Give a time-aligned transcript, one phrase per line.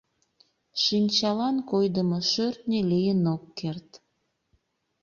[0.83, 3.89] Шинчалан койдымо шӧртньӧ лийын ок керт.